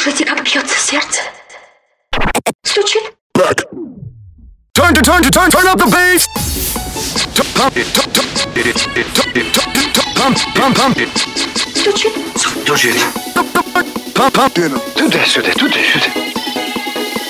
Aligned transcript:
Слушайте, 0.00 0.24
как 0.26 0.44
бьется 0.44 0.78
сердце. 0.78 1.22
Стучит? 2.62 3.02
Так. 3.32 3.64
Turn, 4.72 4.94
turn, 4.94 5.28
turn, 5.28 5.50
turn 5.50 5.66
up 5.66 5.76
the 5.76 5.86
bass! 5.90 6.24
Стучит? 11.74 12.12
Стучит. 12.36 12.94
Туда-сюда, 14.94 15.52
туда-сюда. 15.54 16.06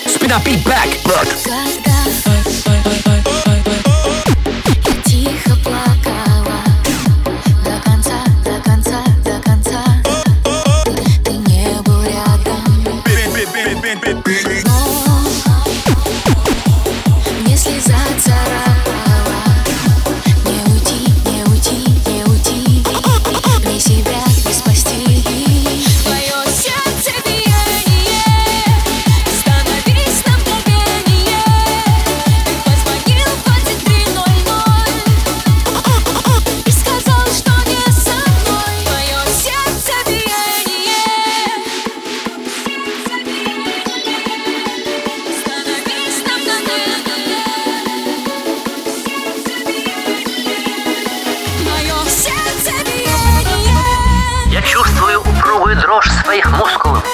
Spin 0.05 0.31
up, 0.31 0.45
beat 0.45 0.63
back. 0.67 0.89
Back. 1.07 2.48
дрожь 55.99 56.13
своих 56.23 56.51
мускулов. 56.53 57.05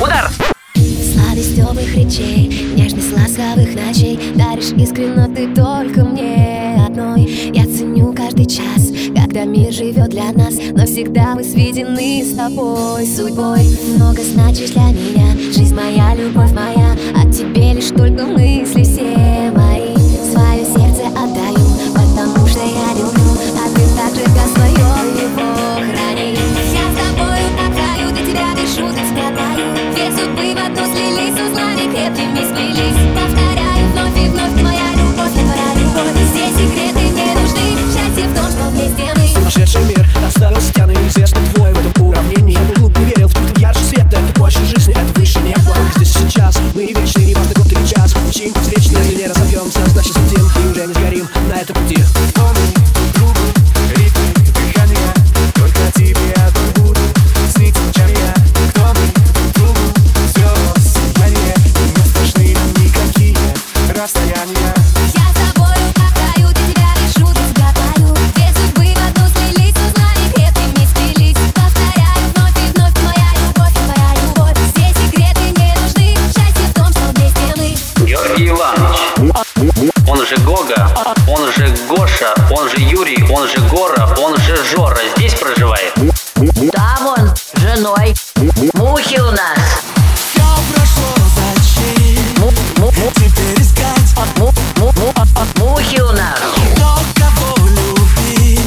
Удар! 0.00 0.30
Сладостевых 0.74 1.94
речей, 1.94 2.72
нежность 2.74 3.12
ласковых 3.12 3.74
ночей. 3.74 4.32
Даришь 4.34 4.72
искренно 4.76 5.28
ты 5.28 5.54
только 5.54 6.04
мне 6.04 6.80
одной. 6.86 7.22
Я 7.52 7.64
ценю 7.64 8.14
каждый 8.14 8.46
час, 8.46 8.90
когда 9.14 9.44
мир 9.44 9.72
живет 9.72 10.08
для 10.08 10.32
нас. 10.32 10.54
Навсегда 10.72 11.34
мы 11.34 11.44
сведены 11.44 12.24
с 12.24 12.34
тобой 12.34 13.06
судьбой. 13.06 13.66
Много 13.96 14.22
значишь 14.22 14.70
для 14.70 14.90
меня, 14.90 15.32
жизнь 15.52 15.74
моя, 15.74 16.14
любовь 16.14 16.52
моя. 16.52 16.96
О 17.14 17.30
тебе 17.30 17.74
лишь 17.74 17.88
только 17.88 18.24
мысли 18.24 18.84
все 18.84 19.50
мои. 19.54 19.87
судьбы 30.28 30.54
в 30.54 30.64
одну 30.64 30.84
слились, 30.84 31.40
узлами 31.40 31.90
крепкими 31.90 32.44
сплелись. 32.44 33.14
повторяй. 33.14 33.77
Гриша, 82.18 82.34
он 82.50 82.68
же 82.68 82.76
Юрий, 82.78 83.24
он 83.30 83.46
же 83.48 83.58
Гора, 83.68 84.14
он 84.18 84.36
же 84.38 84.56
Жора 84.64 84.98
здесь 85.16 85.34
проживает? 85.34 85.92
Да, 86.72 86.96
вон, 87.00 87.32
женой. 87.54 88.14
Мухи 88.74 89.20
у 89.20 89.30
нас. 89.30 89.58
Все 90.14 90.42
прошло, 90.72 91.14
зачем? 91.36 92.24
Му 92.38 92.50
-му 92.50 92.90
-му. 92.90 93.12
Теперь 93.14 93.60
искать. 93.60 94.14
А, 94.16 94.40
му 94.40 94.52
-му 94.76 94.92
-му. 94.92 95.12
А, 95.14 95.26
а, 95.34 95.60
мухи 95.60 96.02
у 96.02 96.12
нас. 96.12 96.38
Кто 96.74 96.96
кого 97.20 97.68
любил? 97.68 98.62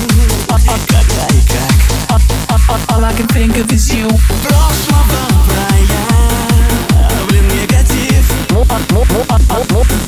Блин, 7.27 7.47
негатив. 7.47 8.25
Му 8.51 8.63
-му 8.63 9.05
-му 9.05 9.25
-му 9.27 9.85
-му. 9.85 10.00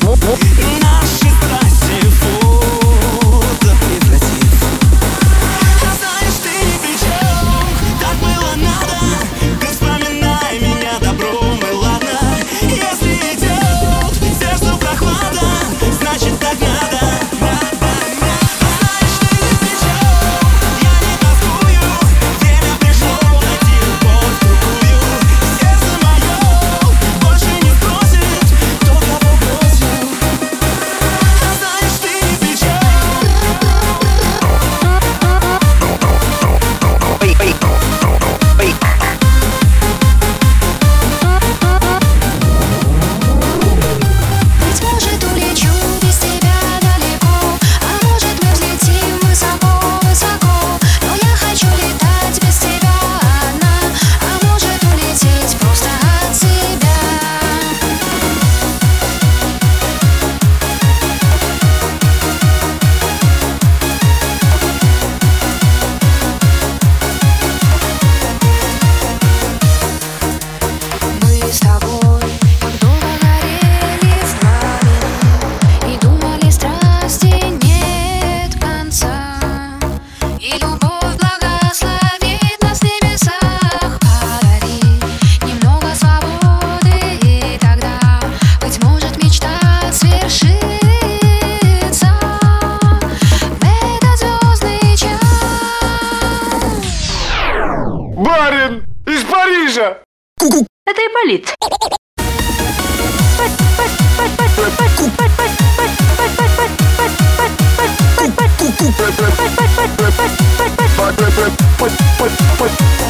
барин 98.33 98.83
из 99.06 99.24
Парижа. 99.25 99.97
Это 100.39 101.01
Ипполит. 101.01 101.56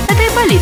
Это 0.09 0.27
Ипполит. 0.27 0.61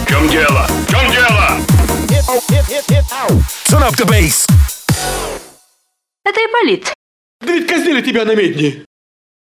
В 0.00 0.06
чем 0.08 0.28
дело? 0.28 0.66
В 0.86 0.90
чем 0.90 1.01
Turn 3.82 3.88
up 3.88 3.96
the 3.96 4.06
bass. 4.06 4.46
Это 6.24 6.40
и 6.40 6.52
болит. 6.52 6.92
Да 7.40 7.52
ведь 7.52 7.66
казнили 7.66 8.00
тебя 8.00 8.24
на 8.24 8.36
медне. 8.36 8.84